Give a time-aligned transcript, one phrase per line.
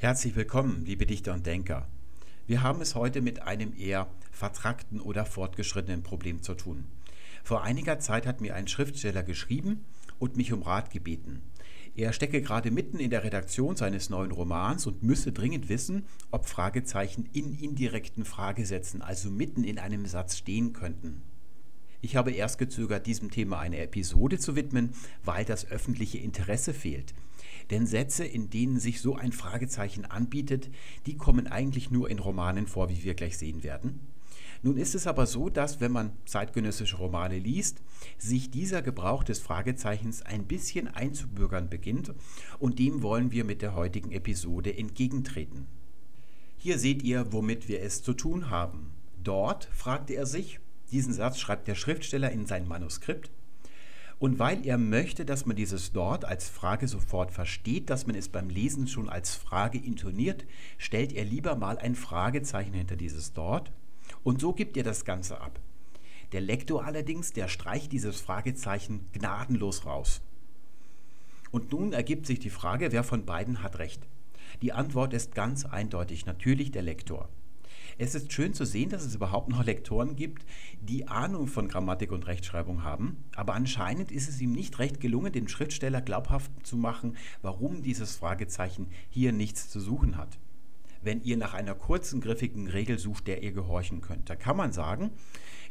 [0.00, 1.88] Herzlich willkommen, liebe Dichter und Denker.
[2.46, 6.84] Wir haben es heute mit einem eher vertrackten oder fortgeschrittenen Problem zu tun.
[7.42, 9.84] Vor einiger Zeit hat mir ein Schriftsteller geschrieben
[10.20, 11.42] und mich um Rat gebeten.
[11.96, 16.46] Er stecke gerade mitten in der Redaktion seines neuen Romans und müsse dringend wissen, ob
[16.46, 21.22] Fragezeichen in indirekten Fragesätzen, also mitten in einem Satz stehen könnten.
[22.02, 24.90] Ich habe erst gezögert, diesem Thema eine Episode zu widmen,
[25.24, 27.14] weil das öffentliche Interesse fehlt.
[27.70, 30.70] Denn Sätze, in denen sich so ein Fragezeichen anbietet,
[31.06, 34.00] die kommen eigentlich nur in Romanen vor, wie wir gleich sehen werden.
[34.62, 37.80] Nun ist es aber so, dass wenn man zeitgenössische Romane liest,
[38.16, 42.12] sich dieser Gebrauch des Fragezeichens ein bisschen einzubürgern beginnt
[42.58, 45.66] und dem wollen wir mit der heutigen Episode entgegentreten.
[46.56, 48.90] Hier seht ihr, womit wir es zu tun haben.
[49.22, 50.58] Dort, fragte er sich,
[50.90, 53.30] diesen Satz schreibt der Schriftsteller in sein Manuskript,
[54.18, 58.28] und weil er möchte, dass man dieses dort als Frage sofort versteht, dass man es
[58.28, 60.44] beim Lesen schon als Frage intoniert,
[60.76, 63.70] stellt er lieber mal ein Fragezeichen hinter dieses dort
[64.24, 65.60] und so gibt er das Ganze ab.
[66.32, 70.20] Der Lektor allerdings, der streicht dieses Fragezeichen gnadenlos raus.
[71.50, 74.02] Und nun ergibt sich die Frage, wer von beiden hat recht.
[74.60, 77.28] Die Antwort ist ganz eindeutig, natürlich der Lektor.
[78.00, 80.46] Es ist schön zu sehen, dass es überhaupt noch Lektoren gibt,
[80.80, 85.32] die Ahnung von Grammatik und Rechtschreibung haben, aber anscheinend ist es ihm nicht recht gelungen,
[85.32, 90.38] dem Schriftsteller glaubhaft zu machen, warum dieses Fragezeichen hier nichts zu suchen hat.
[91.02, 94.72] Wenn ihr nach einer kurzen, griffigen Regel sucht, der ihr gehorchen könnt, da kann man
[94.72, 95.10] sagen,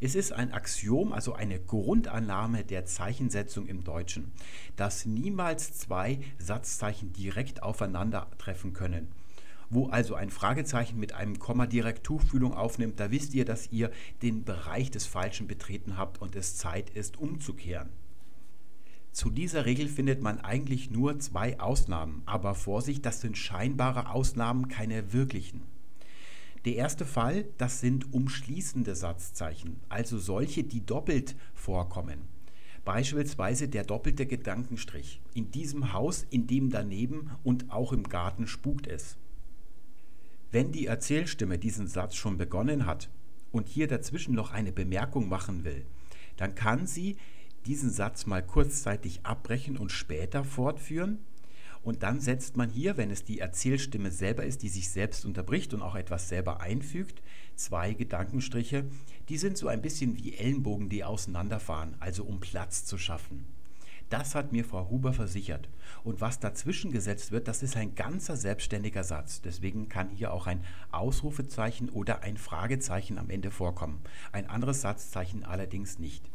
[0.02, 4.34] es ist ein Axiom, also eine Grundannahme der Zeichensetzung im Deutschen,
[4.76, 9.08] dass niemals zwei Satzzeichen direkt aufeinandertreffen können.
[9.70, 13.92] Wo also ein Fragezeichen mit einem Komma direkt Tuchfühlung aufnimmt, da wisst ihr, dass ihr
[14.22, 17.90] den Bereich des Falschen betreten habt und es Zeit ist, umzukehren.
[19.12, 24.68] Zu dieser Regel findet man eigentlich nur zwei Ausnahmen, aber Vorsicht, das sind scheinbare Ausnahmen,
[24.68, 25.64] keine wirklichen.
[26.66, 32.20] Der erste Fall, das sind umschließende Satzzeichen, also solche, die doppelt vorkommen.
[32.86, 35.20] Beispielsweise der doppelte Gedankenstrich.
[35.34, 39.18] In diesem Haus, in dem daneben und auch im Garten spukt es.
[40.52, 43.10] Wenn die Erzählstimme diesen Satz schon begonnen hat
[43.52, 45.86] und hier dazwischen noch eine Bemerkung machen will,
[46.38, 47.18] dann kann sie
[47.66, 51.20] diesen Satz mal kurzzeitig abbrechen und später fortführen.
[51.84, 55.74] Und dann setzt man hier, wenn es die Erzählstimme selber ist, die sich selbst unterbricht
[55.74, 57.22] und auch etwas selber einfügt,
[57.56, 58.86] zwei Gedankenstriche.
[59.30, 63.46] Die sind so ein bisschen wie Ellenbogen, die auseinanderfahren, also um Platz zu schaffen.
[64.10, 65.68] Das hat mir Frau Huber versichert.
[66.04, 69.42] Und was dazwischen gesetzt wird, das ist ein ganzer selbstständiger Satz.
[69.42, 74.02] Deswegen kann hier auch ein Ausrufezeichen oder ein Fragezeichen am Ende vorkommen.
[74.32, 76.32] Ein anderes Satzzeichen allerdings nicht.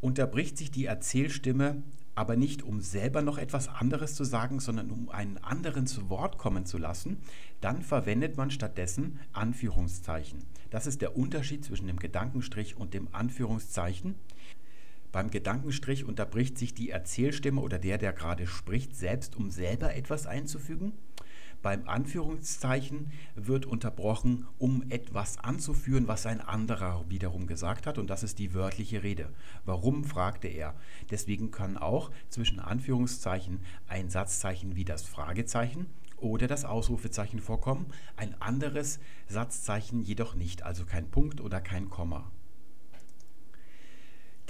[0.00, 1.82] Unterbricht sich die Erzählstimme
[2.14, 6.36] aber nicht, um selber noch etwas anderes zu sagen, sondern um einen anderen zu Wort
[6.36, 7.18] kommen zu lassen,
[7.60, 10.44] dann verwendet man stattdessen Anführungszeichen.
[10.70, 14.16] Das ist der Unterschied zwischen dem Gedankenstrich und dem Anführungszeichen.
[15.12, 20.26] Beim Gedankenstrich unterbricht sich die Erzählstimme oder der, der gerade spricht, selbst, um selber etwas
[20.26, 20.94] einzufügen.
[21.60, 28.24] Beim Anführungszeichen wird unterbrochen, um etwas anzuführen, was ein anderer wiederum gesagt hat, und das
[28.24, 29.28] ist die wörtliche Rede.
[29.64, 30.74] Warum, fragte er.
[31.10, 35.86] Deswegen kann auch zwischen Anführungszeichen ein Satzzeichen wie das Fragezeichen
[36.16, 37.86] oder das Ausrufezeichen vorkommen,
[38.16, 38.98] ein anderes
[39.28, 42.32] Satzzeichen jedoch nicht, also kein Punkt oder kein Komma.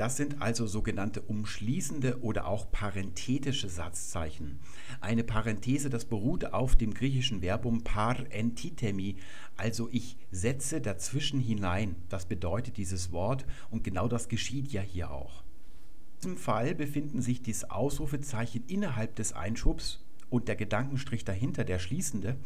[0.03, 4.59] Das sind also sogenannte umschließende oder auch parenthetische Satzzeichen.
[5.01, 9.15] Eine Parenthese, das beruht auf dem griechischen Verbum par entitemi,
[9.57, 11.95] also ich setze dazwischen hinein.
[12.09, 15.45] Das bedeutet dieses Wort und genau das geschieht ja hier auch.
[15.45, 21.79] In diesem Fall befinden sich das Ausrufezeichen innerhalb des Einschubs und der Gedankenstrich dahinter, der
[21.79, 22.39] schließende,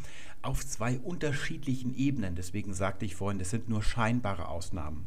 [0.42, 2.34] auf zwei unterschiedlichen Ebenen.
[2.34, 5.06] Deswegen sagte ich vorhin, das sind nur scheinbare Ausnahmen.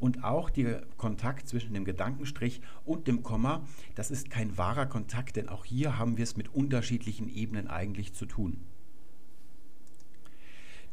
[0.00, 5.36] Und auch der Kontakt zwischen dem Gedankenstrich und dem Komma, das ist kein wahrer Kontakt,
[5.36, 8.60] denn auch hier haben wir es mit unterschiedlichen Ebenen eigentlich zu tun.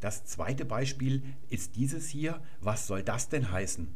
[0.00, 2.40] Das zweite Beispiel ist dieses hier.
[2.60, 3.88] Was soll das denn heißen?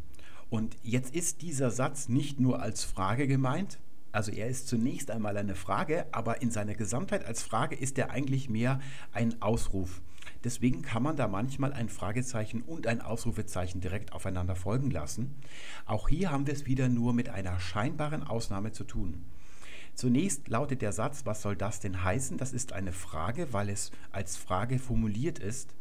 [0.51, 3.81] Und jetzt ist dieser Satz nicht nur als Frage gemeint,
[4.13, 8.13] also er ist zunächst einmal eine Frage, aber in seiner Gesamtheit als Frage ist er
[8.13, 8.81] eigentlich mehr
[9.13, 10.01] ein Ausruf.
[10.47, 15.35] Deswegen kann man da manchmal ein Fragezeichen und ein Ausrufezeichen direkt aufeinander folgen lassen.
[15.87, 19.25] Auch hier haben wir es wieder nur mit einer scheinbaren Ausnahme zu tun.
[19.97, 22.39] Zunächst lautet der Satz, was soll das denn heißen?
[22.39, 25.75] Das ist eine Frage, weil es als Frage formuliert ist.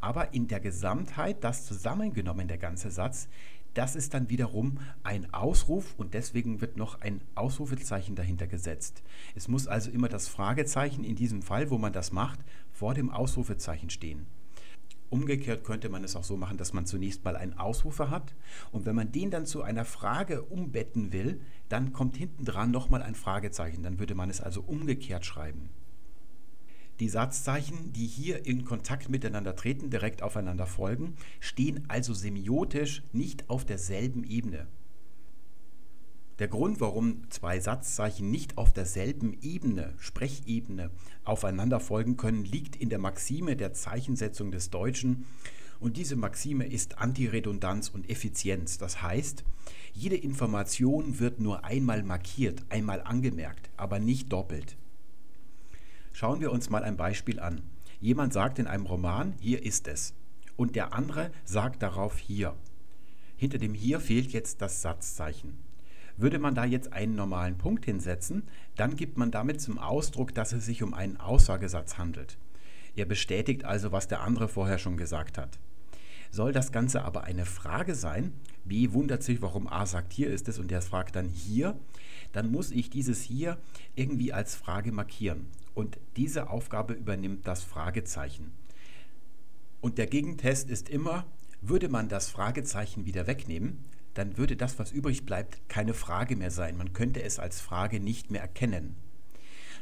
[0.00, 3.28] Aber in der Gesamtheit, das zusammengenommen, der ganze Satz,
[3.74, 9.04] Das ist dann wiederum ein Ausruf und deswegen wird noch ein Ausrufezeichen dahinter gesetzt.
[9.36, 12.40] Es muss also immer das Fragezeichen in diesem Fall, wo man das macht,
[12.78, 14.26] vor dem Ausrufezeichen stehen.
[15.10, 18.36] Umgekehrt könnte man es auch so machen, dass man zunächst mal einen Ausrufer hat
[18.70, 23.02] und wenn man den dann zu einer Frage umbetten will, dann kommt hinten dran nochmal
[23.02, 23.82] ein Fragezeichen.
[23.82, 25.70] Dann würde man es also umgekehrt schreiben.
[27.00, 33.50] Die Satzzeichen, die hier in Kontakt miteinander treten, direkt aufeinander folgen, stehen also semiotisch nicht
[33.50, 34.68] auf derselben Ebene.
[36.38, 40.90] Der Grund, warum zwei Satzzeichen nicht auf derselben Ebene, Sprechebene,
[41.24, 45.26] aufeinander folgen können, liegt in der Maxime der Zeichensetzung des Deutschen.
[45.80, 48.78] Und diese Maxime ist Antiredundanz und Effizienz.
[48.78, 49.42] Das heißt,
[49.92, 54.76] jede Information wird nur einmal markiert, einmal angemerkt, aber nicht doppelt.
[56.12, 57.62] Schauen wir uns mal ein Beispiel an.
[58.00, 60.14] Jemand sagt in einem Roman, hier ist es.
[60.56, 62.54] Und der andere sagt darauf hier.
[63.36, 65.67] Hinter dem hier fehlt jetzt das Satzzeichen.
[66.18, 68.42] Würde man da jetzt einen normalen Punkt hinsetzen,
[68.74, 72.38] dann gibt man damit zum Ausdruck, dass es sich um einen Aussagesatz handelt.
[72.96, 75.60] Er bestätigt also, was der andere vorher schon gesagt hat.
[76.32, 78.32] Soll das Ganze aber eine Frage sein,
[78.64, 81.78] B wundert sich, warum A sagt, hier ist es und der fragt dann hier,
[82.32, 83.56] dann muss ich dieses hier
[83.94, 85.46] irgendwie als Frage markieren.
[85.74, 88.52] Und diese Aufgabe übernimmt das Fragezeichen.
[89.80, 91.24] Und der Gegentest ist immer,
[91.62, 93.84] würde man das Fragezeichen wieder wegnehmen,
[94.14, 96.76] dann würde das, was übrig bleibt, keine Frage mehr sein.
[96.76, 98.96] Man könnte es als Frage nicht mehr erkennen.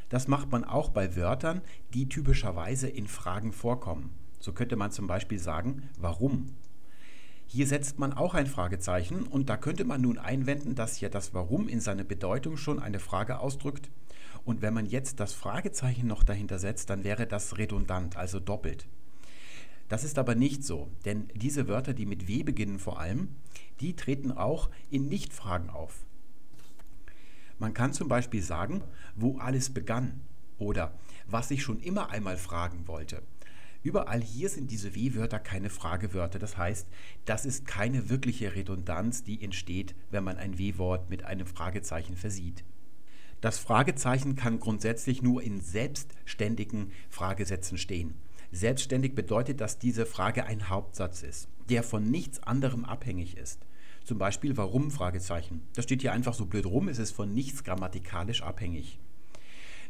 [0.09, 1.61] Das macht man auch bei Wörtern,
[1.93, 4.13] die typischerweise in Fragen vorkommen.
[4.39, 6.55] So könnte man zum Beispiel sagen, warum?
[7.45, 11.33] Hier setzt man auch ein Fragezeichen und da könnte man nun einwenden, dass ja das
[11.33, 13.89] Warum in seiner Bedeutung schon eine Frage ausdrückt
[14.47, 18.87] und wenn man jetzt das Fragezeichen noch dahinter setzt, dann wäre das redundant, also doppelt.
[19.89, 23.29] Das ist aber nicht so, denn diese Wörter, die mit W beginnen vor allem,
[23.79, 26.05] die treten auch in Nichtfragen auf.
[27.59, 28.83] Man kann zum Beispiel sagen,
[29.15, 30.21] wo alles begann
[30.57, 30.93] oder
[31.27, 33.23] was ich schon immer einmal fragen wollte.
[33.83, 36.39] Überall hier sind diese W-Wörter keine Fragewörter.
[36.39, 36.87] Das heißt,
[37.25, 42.63] das ist keine wirkliche Redundanz, die entsteht, wenn man ein W-Wort mit einem Fragezeichen versieht.
[43.39, 48.15] Das Fragezeichen kann grundsätzlich nur in selbstständigen Fragesätzen stehen.
[48.51, 53.59] Selbstständig bedeutet, dass diese Frage ein Hauptsatz ist, der von nichts anderem abhängig ist.
[54.03, 55.61] Zum Beispiel warum Fragezeichen.
[55.75, 58.99] Das steht hier einfach so blöd rum, es ist von nichts grammatikalisch abhängig.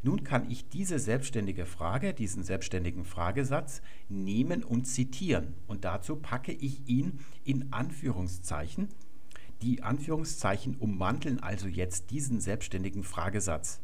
[0.04, 5.54] Nun kann ich diese selbstständige Frage, diesen selbstständigen Fragesatz nehmen und zitieren.
[5.68, 8.90] Und dazu packe ich ihn in Anführungszeichen
[9.62, 13.80] die Anführungszeichen ummanteln also jetzt diesen selbstständigen Fragesatz.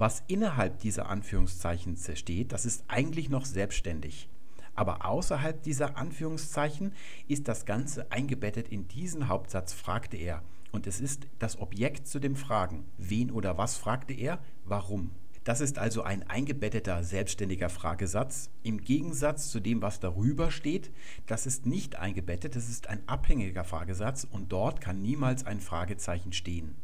[0.00, 4.30] Was innerhalb dieser Anführungszeichen steht, das ist eigentlich noch selbstständig.
[4.74, 6.94] Aber außerhalb dieser Anführungszeichen
[7.28, 10.42] ist das Ganze eingebettet in diesen Hauptsatz, fragte er.
[10.72, 12.86] Und es ist das Objekt zu dem Fragen.
[12.96, 14.38] Wen oder was fragte er?
[14.64, 15.10] Warum?
[15.44, 20.90] Das ist also ein eingebetteter selbstständiger Fragesatz im Gegensatz zu dem, was darüber steht.
[21.26, 26.32] Das ist nicht eingebettet, das ist ein abhängiger Fragesatz und dort kann niemals ein Fragezeichen
[26.32, 26.74] stehen.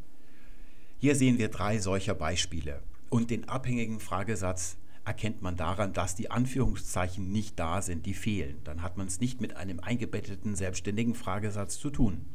[0.98, 6.30] Hier sehen wir drei solcher Beispiele und den abhängigen Fragesatz erkennt man daran, dass die
[6.30, 8.60] Anführungszeichen nicht da sind, die fehlen.
[8.64, 12.26] Dann hat man es nicht mit einem eingebetteten selbstständigen Fragesatz zu tun.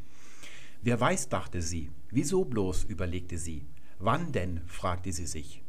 [0.81, 1.91] Wer weiß, dachte sie.
[2.09, 3.65] Wieso bloß, überlegte sie.
[3.99, 5.61] Wann denn, fragte sie sich.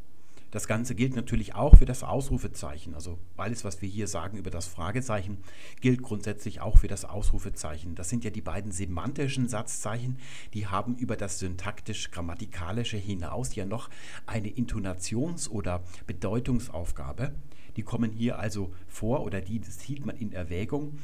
[0.53, 2.93] Das Ganze gilt natürlich auch für das Ausrufezeichen.
[2.93, 5.39] Also alles, was wir hier sagen über das Fragezeichen,
[5.81, 7.95] gilt grundsätzlich auch für das Ausrufezeichen.
[7.95, 10.19] Das sind ja die beiden semantischen Satzzeichen,
[10.53, 13.89] die haben über das syntaktisch-grammatikalische hinaus ja noch
[14.27, 17.33] eine Intonations- oder Bedeutungsaufgabe.
[17.75, 20.99] Die kommen hier also vor oder die zieht man in Erwägung.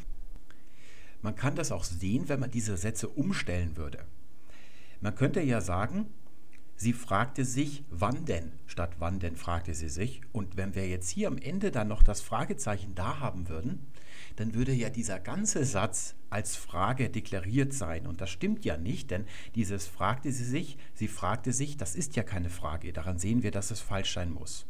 [1.24, 4.06] Man kann das auch sehen, wenn man diese Sätze umstellen würde.
[5.02, 6.06] Man könnte ja sagen,
[6.82, 8.54] Sie fragte sich, wann denn?
[8.66, 10.22] Statt wann denn fragte sie sich.
[10.32, 13.86] Und wenn wir jetzt hier am Ende dann noch das Fragezeichen da haben würden,
[14.38, 18.08] dann würde ja dieser ganze Satz als Frage deklariert sein.
[18.08, 22.16] Und das stimmt ja nicht, denn dieses fragte sie sich, sie fragte sich, das ist
[22.16, 22.94] ja keine Frage.
[22.94, 24.66] Daran sehen wir, dass es falsch sein muss.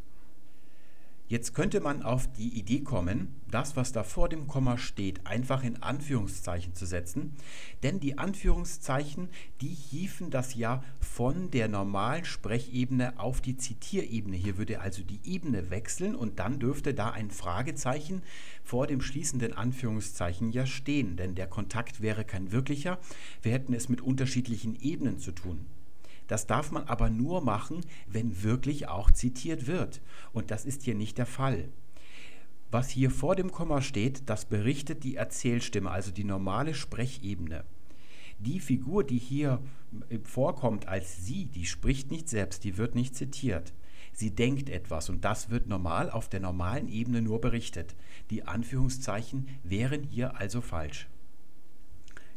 [1.30, 5.64] Jetzt könnte man auf die Idee kommen, das, was da vor dem Komma steht, einfach
[5.64, 7.36] in Anführungszeichen zu setzen,
[7.84, 9.30] denn die Anführungszeichen,
[9.62, 14.38] die hieven das ja von der normalen Sprechebene auf die Zitierebene.
[14.38, 18.24] Hier würde also die Ebene wechseln und dann dürfte da ein Fragezeichen
[18.64, 22.98] vor dem schließenden Anführungszeichen ja stehen, denn der Kontakt wäre kein wirklicher,
[23.44, 25.68] wir hätten es mit unterschiedlichen Ebenen zu tun.
[26.30, 30.00] Das darf man aber nur machen, wenn wirklich auch zitiert wird.
[30.32, 31.68] Und das ist hier nicht der Fall.
[32.72, 37.66] Was hier vor dem Komma steht, das berichtet die Erzählstimme, also die normale Sprechebene.
[38.38, 39.60] Die Figur, die hier
[40.24, 43.74] vorkommt als sie, die spricht nicht selbst, die wird nicht zitiert.
[44.14, 47.96] Sie denkt etwas und das wird normal auf der normalen Ebene nur berichtet.
[48.30, 51.08] Die Anführungszeichen wären hier also falsch.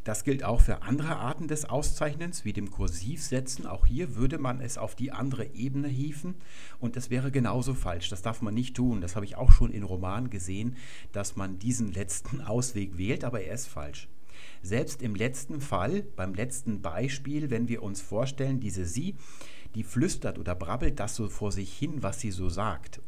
[0.04, 3.66] Das gilt auch für andere Arten des Auszeichnens, wie dem Kursivsetzen.
[3.66, 6.34] Auch hier würde man es auf die andere Ebene hieven
[6.80, 8.08] und das wäre genauso falsch.
[8.08, 9.00] Das darf man nicht tun.
[9.00, 10.76] Das habe ich auch schon in Romanen gesehen,
[11.12, 14.08] dass man diesen letzten Ausweg wählt, aber er ist falsch.
[14.62, 19.14] Selbst im letzten Fall, beim letzten Beispiel, wenn wir uns vorstellen, diese Sie,
[19.76, 23.00] die flüstert oder brabbelt das so vor sich hin, was sie so sagt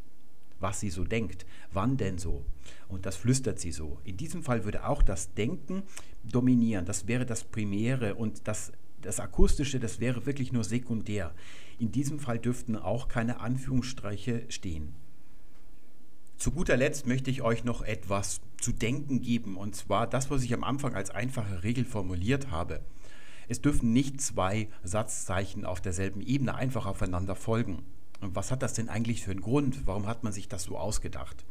[0.64, 1.44] was sie so denkt.
[1.72, 2.44] Wann denn so?
[2.88, 3.98] Und das flüstert sie so.
[4.02, 5.82] In diesem Fall würde auch das Denken
[6.30, 6.84] dominieren.
[6.84, 11.34] Das wäre das Primäre und das, das Akustische, das wäre wirklich nur sekundär.
[11.78, 14.94] In diesem Fall dürften auch keine Anführungsstreiche stehen.
[16.36, 20.42] Zu guter Letzt möchte ich euch noch etwas zu denken geben, und zwar das, was
[20.42, 22.80] ich am Anfang als einfache Regel formuliert habe.
[23.48, 27.82] Es dürfen nicht zwei Satzzeichen auf derselben Ebene einfach aufeinander folgen.
[28.20, 29.86] Und was hat das denn eigentlich für einen Grund?
[29.86, 31.44] Warum hat man sich das so ausgedacht?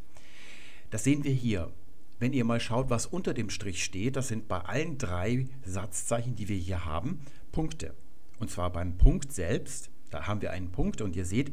[0.90, 1.70] Das sehen wir hier.
[2.18, 6.36] Wenn ihr mal schaut, was unter dem Strich steht, das sind bei allen drei Satzzeichen,
[6.36, 7.94] die wir hier haben, Punkte.
[8.38, 11.52] Und zwar beim Punkt selbst, da haben wir einen Punkt und ihr seht,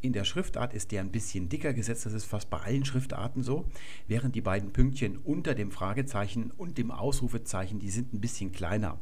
[0.00, 3.42] in der Schriftart ist der ein bisschen dicker gesetzt, das ist fast bei allen Schriftarten
[3.42, 3.66] so,
[4.06, 8.98] während die beiden Pünktchen unter dem Fragezeichen und dem Ausrufezeichen, die sind ein bisschen kleiner.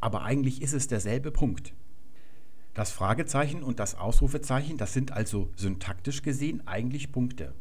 [0.00, 1.74] Aber eigentlich ist es derselbe Punkt.
[2.74, 7.52] Das Fragezeichen und das Ausrufezeichen, das sind also syntaktisch gesehen eigentlich Punkte.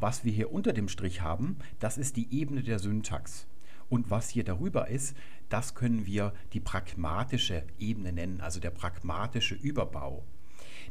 [0.00, 3.46] Was wir hier unter dem Strich haben, das ist die Ebene der Syntax.
[3.88, 5.16] Und was hier darüber ist,
[5.48, 10.24] das können wir die pragmatische Ebene nennen, also der pragmatische Überbau.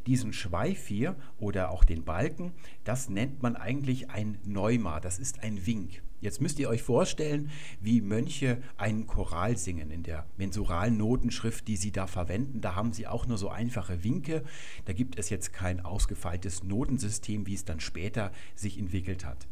[0.06, 2.52] Diesen Schweif hier oder auch den Balken,
[2.84, 6.02] das nennt man eigentlich ein Neuma, das ist ein Wink.
[6.20, 7.50] Jetzt müsst ihr euch vorstellen,
[7.80, 12.60] wie Mönche einen Choral singen in der mensuralen Notenschrift, die sie da verwenden.
[12.60, 14.42] Da haben sie auch nur so einfache Winke.
[14.86, 19.46] Da gibt es jetzt kein ausgefeiltes Notensystem, wie es dann später sich entwickelt hat.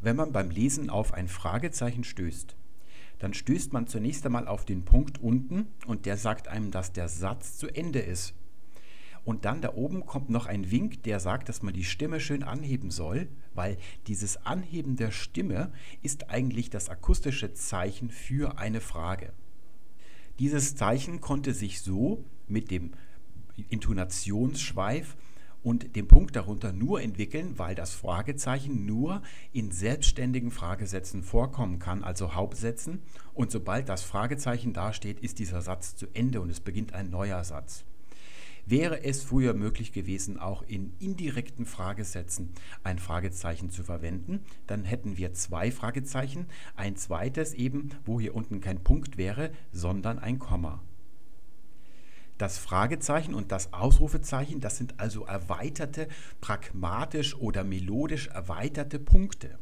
[0.00, 2.56] Wenn man beim Lesen auf ein Fragezeichen stößt,
[3.18, 7.08] dann stößt man zunächst einmal auf den Punkt unten und der sagt einem, dass der
[7.08, 8.34] Satz zu Ende ist.
[9.24, 12.42] Und dann da oben kommt noch ein Wink, der sagt, dass man die Stimme schön
[12.42, 13.76] anheben soll, weil
[14.06, 19.32] dieses Anheben der Stimme ist eigentlich das akustische Zeichen für eine Frage.
[20.38, 22.92] Dieses Zeichen konnte sich so mit dem
[23.68, 25.16] Intonationsschweif
[25.62, 32.02] und dem Punkt darunter nur entwickeln, weil das Fragezeichen nur in selbstständigen Fragesätzen vorkommen kann,
[32.02, 33.02] also Hauptsätzen.
[33.34, 37.44] Und sobald das Fragezeichen dasteht, ist dieser Satz zu Ende und es beginnt ein neuer
[37.44, 37.84] Satz.
[38.64, 42.50] Wäre es früher möglich gewesen, auch in indirekten Fragesätzen
[42.84, 48.60] ein Fragezeichen zu verwenden, dann hätten wir zwei Fragezeichen, ein zweites eben, wo hier unten
[48.60, 50.80] kein Punkt wäre, sondern ein Komma.
[52.38, 56.08] Das Fragezeichen und das Ausrufezeichen, das sind also erweiterte,
[56.40, 59.58] pragmatisch oder melodisch erweiterte Punkte.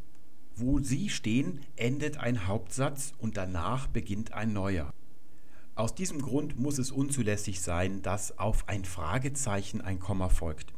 [0.57, 4.93] Wo sie stehen, endet ein Hauptsatz und danach beginnt ein neuer.
[5.81, 10.75] Aus diesem Grund muss es unzulässig sein, dass auf ein Fragezeichen ein Komma folgt.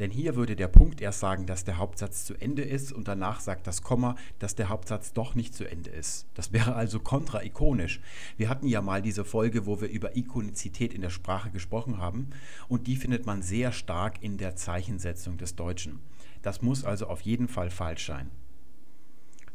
[0.00, 3.38] Denn hier würde der Punkt erst sagen, dass der Hauptsatz zu Ende ist und danach
[3.38, 6.26] sagt das Komma, dass der Hauptsatz doch nicht zu Ende ist.
[6.34, 8.00] Das wäre also kontraikonisch.
[8.38, 12.30] Wir hatten ja mal diese Folge, wo wir über Ikonizität in der Sprache gesprochen haben
[12.66, 16.00] und die findet man sehr stark in der Zeichensetzung des Deutschen.
[16.42, 18.32] Das muss also auf jeden Fall falsch sein.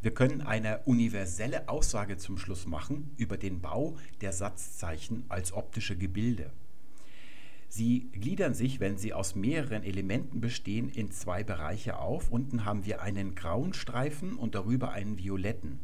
[0.05, 5.97] Wir können eine universelle Aussage zum Schluss machen über den Bau der Satzzeichen als optische
[5.97, 6.51] Gebilde.
[7.69, 12.29] Sie gliedern sich, wenn sie aus mehreren Elementen bestehen, in zwei Bereiche auf.
[12.29, 15.79] Unten haben wir einen grauen Streifen und darüber einen violetten.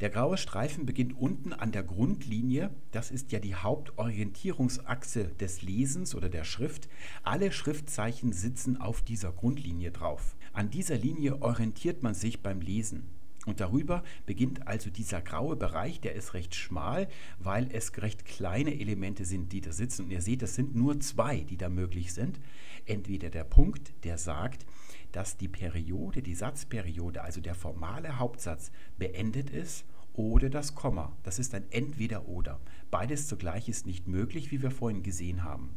[0.00, 2.70] Der graue Streifen beginnt unten an der Grundlinie.
[2.90, 6.88] Das ist ja die Hauptorientierungsachse des Lesens oder der Schrift.
[7.22, 10.34] Alle Schriftzeichen sitzen auf dieser Grundlinie drauf.
[10.54, 13.08] An dieser Linie orientiert man sich beim Lesen.
[13.44, 17.08] Und darüber beginnt also dieser graue Bereich, der ist recht schmal,
[17.40, 20.04] weil es recht kleine Elemente sind, die da sitzen.
[20.04, 22.38] Und ihr seht, es sind nur zwei, die da möglich sind.
[22.86, 24.64] Entweder der Punkt, der sagt,
[25.10, 31.16] dass die Periode, die Satzperiode, also der formale Hauptsatz beendet ist, oder das Komma.
[31.24, 32.60] Das ist ein Entweder-Oder.
[32.92, 35.74] Beides zugleich ist nicht möglich, wie wir vorhin gesehen haben.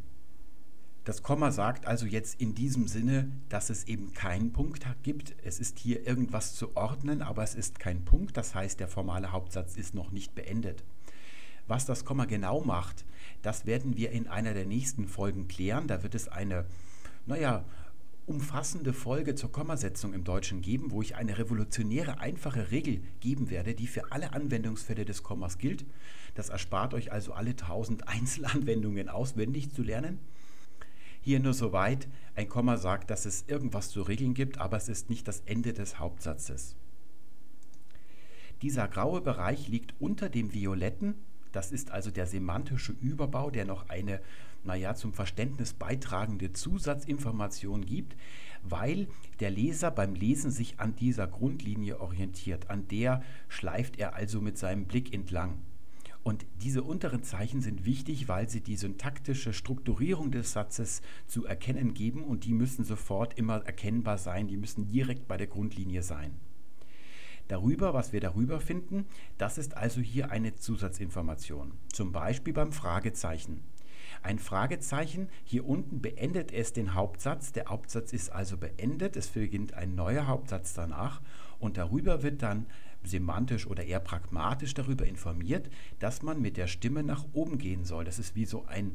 [1.08, 5.34] Das Komma sagt also jetzt in diesem Sinne, dass es eben keinen Punkt gibt.
[5.42, 8.36] Es ist hier irgendwas zu ordnen, aber es ist kein Punkt.
[8.36, 10.84] Das heißt, der formale Hauptsatz ist noch nicht beendet.
[11.66, 13.06] Was das Komma genau macht,
[13.40, 15.88] das werden wir in einer der nächsten Folgen klären.
[15.88, 16.66] Da wird es eine,
[17.24, 17.64] naja,
[18.26, 23.74] umfassende Folge zur Kommasetzung im Deutschen geben, wo ich eine revolutionäre, einfache Regel geben werde,
[23.74, 25.86] die für alle Anwendungsfälle des Kommas gilt.
[26.34, 30.18] Das erspart euch also alle tausend Einzelanwendungen auswendig zu lernen.
[31.28, 35.10] Hier nur soweit, ein Komma sagt, dass es irgendwas zu regeln gibt, aber es ist
[35.10, 36.74] nicht das Ende des Hauptsatzes.
[38.62, 41.16] Dieser graue Bereich liegt unter dem violetten,
[41.52, 44.22] das ist also der semantische Überbau, der noch eine
[44.64, 48.16] naja, zum Verständnis beitragende Zusatzinformation gibt,
[48.62, 49.06] weil
[49.40, 52.70] der Leser beim Lesen sich an dieser Grundlinie orientiert.
[52.70, 55.58] An der schleift er also mit seinem Blick entlang.
[56.28, 61.94] Und diese unteren Zeichen sind wichtig, weil sie die syntaktische Strukturierung des Satzes zu erkennen
[61.94, 66.38] geben und die müssen sofort immer erkennbar sein, die müssen direkt bei der Grundlinie sein.
[67.48, 69.06] Darüber, was wir darüber finden,
[69.38, 71.72] das ist also hier eine Zusatzinformation.
[71.90, 73.62] Zum Beispiel beim Fragezeichen.
[74.22, 79.72] Ein Fragezeichen, hier unten beendet es den Hauptsatz, der Hauptsatz ist also beendet, es beginnt
[79.72, 81.22] ein neuer Hauptsatz danach
[81.58, 82.66] und darüber wird dann
[83.04, 88.04] semantisch oder eher pragmatisch darüber informiert, dass man mit der Stimme nach oben gehen soll.
[88.04, 88.92] Das ist wie so ein,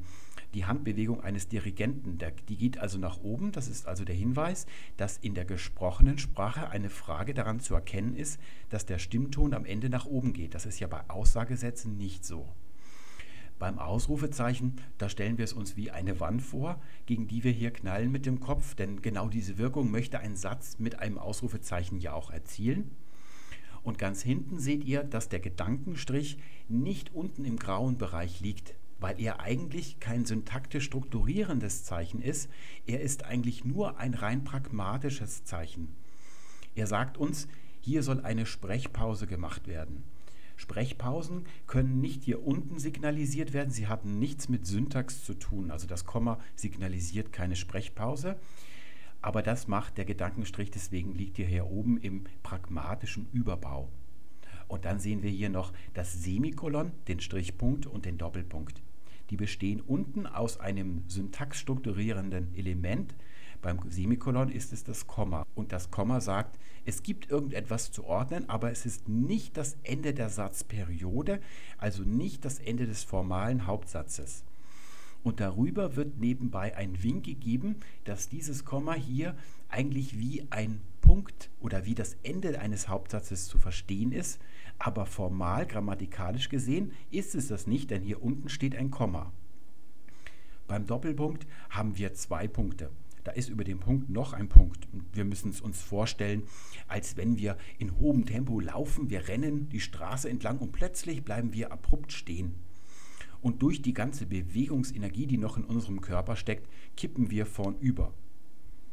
[0.54, 2.18] die Handbewegung eines Dirigenten.
[2.18, 3.52] Der, die geht also nach oben.
[3.52, 4.66] Das ist also der Hinweis,
[4.98, 9.66] dass in der gesprochenen Sprache eine Frage daran zu erkennen ist, dass der Stimmton am
[9.66, 10.54] Ende nach oben geht.
[10.54, 12.48] Das ist ja bei Aussagesätzen nicht so.
[13.60, 17.72] Beim Ausrufezeichen, da stellen wir es uns wie eine Wand vor, gegen die wir hier
[17.72, 22.14] knallen mit dem Kopf, denn genau diese Wirkung möchte ein Satz mit einem Ausrufezeichen ja
[22.14, 22.92] auch erzielen.
[23.84, 26.38] Und ganz hinten seht ihr, dass der Gedankenstrich
[26.70, 32.50] nicht unten im grauen Bereich liegt, weil er eigentlich kein syntaktisch strukturierendes Zeichen ist,
[32.88, 35.94] er ist eigentlich nur ein rein pragmatisches Zeichen.
[36.76, 37.50] Er sagt uns,
[37.82, 40.04] hier soll eine Sprechpause gemacht werden.
[40.56, 43.72] Sprechpausen können nicht hier unten signalisiert werden.
[43.72, 45.72] Sie hatten nichts mit Syntax zu tun.
[45.72, 48.38] Also das Komma signalisiert keine Sprechpause.
[49.24, 53.90] Aber das macht der Gedankenstrich, deswegen liegt er hier oben im pragmatischen Überbau.
[54.68, 58.84] Und dann sehen wir hier noch das Semikolon, den Strichpunkt und den Doppelpunkt.
[59.30, 63.16] Die bestehen unten aus einem syntaxstrukturierenden Element,
[63.64, 65.48] beim Semikolon ist es das Komma.
[65.56, 70.14] Und das Komma sagt, es gibt irgendetwas zu ordnen, aber es ist nicht das Ende
[70.14, 71.40] der Satzperiode,
[71.78, 74.44] also nicht das Ende des formalen Hauptsatzes.
[75.24, 79.36] Und darüber wird nebenbei ein Wink gegeben, dass dieses Komma hier
[79.70, 84.40] eigentlich wie ein Punkt oder wie das Ende eines Hauptsatzes zu verstehen ist,
[84.80, 89.32] aber formal, grammatikalisch gesehen, ist es das nicht, denn hier unten steht ein Komma.
[90.68, 92.90] Beim Doppelpunkt haben wir zwei Punkte
[93.24, 94.88] da ist über dem Punkt noch ein Punkt.
[95.14, 96.44] Wir müssen es uns vorstellen,
[96.88, 101.54] als wenn wir in hohem Tempo laufen, wir rennen die Straße entlang und plötzlich bleiben
[101.54, 102.56] wir abrupt stehen.
[103.44, 108.12] Und durch die ganze Bewegungsenergie, die noch in unserem Körper steckt, kippen wir vornüber.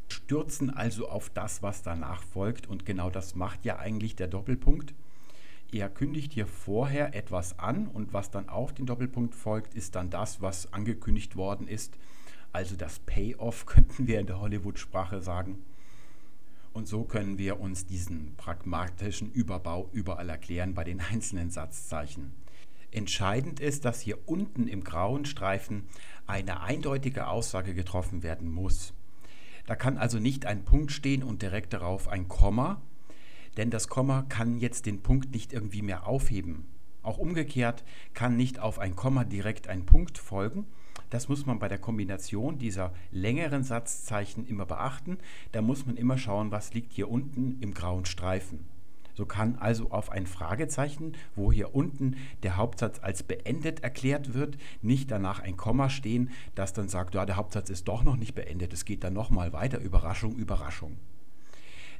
[0.08, 2.66] Stürzen also auf das, was danach folgt.
[2.66, 4.92] Und genau das macht ja eigentlich der Doppelpunkt.
[5.72, 10.10] Er kündigt hier vorher etwas an und was dann auf den Doppelpunkt folgt, ist dann
[10.10, 11.96] das, was angekündigt worden ist
[12.52, 15.62] also das Payoff könnten wir in der Hollywood-Sprache sagen.
[16.72, 22.32] Und so können wir uns diesen pragmatischen Überbau überall erklären bei den einzelnen Satzzeichen.
[22.92, 25.84] Entscheidend ist, dass hier unten im grauen Streifen
[26.26, 28.92] eine eindeutige Aussage getroffen werden muss.
[29.66, 32.80] Da kann also nicht ein Punkt stehen und direkt darauf ein Komma,
[33.56, 36.66] denn das Komma kann jetzt den Punkt nicht irgendwie mehr aufheben.
[37.02, 40.66] Auch umgekehrt kann nicht auf ein Komma direkt ein Punkt folgen,
[41.10, 45.18] das muss man bei der Kombination dieser längeren Satzzeichen immer beachten.
[45.50, 48.66] Da muss man immer schauen, was liegt hier unten im grauen Streifen.
[49.14, 54.58] So kann also auf ein Fragezeichen, wo hier unten der Hauptsatz als beendet erklärt wird,
[54.82, 58.34] nicht danach ein Komma stehen, das dann sagt, ja, der Hauptsatz ist doch noch nicht
[58.34, 60.96] beendet, es geht dann nochmal weiter, Überraschung, Überraschung.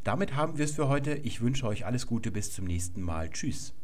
[0.05, 1.15] Damit haben wir es für heute.
[1.15, 3.29] Ich wünsche euch alles Gute, bis zum nächsten Mal.
[3.31, 3.75] Tschüss.